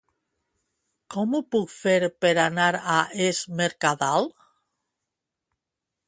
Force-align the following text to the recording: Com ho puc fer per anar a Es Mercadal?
Com 1.15 1.33
ho 1.39 1.41
puc 1.55 1.67
fer 1.73 1.97
per 2.25 2.31
anar 2.43 2.69
a 2.93 2.95
Es 3.25 3.41
Mercadal? 3.59 4.29